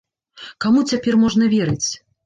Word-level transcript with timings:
Каму 0.65 0.83
цяпер 0.93 1.21
можна 1.27 1.53
верыць? 1.57 1.89